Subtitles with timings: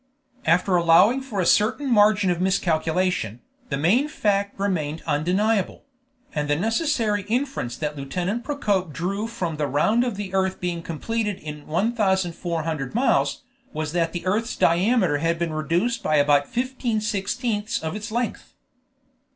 [0.47, 5.83] After allowing for a certain margin of miscalculation, the main fact remained undeniable;
[6.33, 10.81] and the necessary inference that Lieutenant Procope drew from the round of the earth being
[10.81, 13.43] completed in 1,400 miles,
[13.73, 18.55] was that the earth's diameter had been reduced by about fifteen sixteenths of its length.